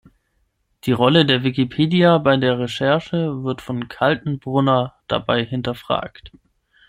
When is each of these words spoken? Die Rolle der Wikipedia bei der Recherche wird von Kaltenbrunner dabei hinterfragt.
Die 0.85 0.93
Rolle 0.93 1.27
der 1.27 1.43
Wikipedia 1.43 2.17
bei 2.17 2.35
der 2.35 2.57
Recherche 2.57 3.43
wird 3.43 3.61
von 3.61 3.87
Kaltenbrunner 3.87 4.95
dabei 5.07 5.45
hinterfragt. 5.45 6.31